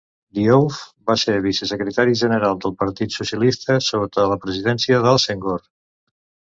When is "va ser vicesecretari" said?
1.11-2.17